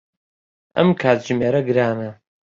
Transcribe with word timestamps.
ئەم 0.77 0.89
کاتژمێرە 1.01 1.61
گرانە. 1.67 2.09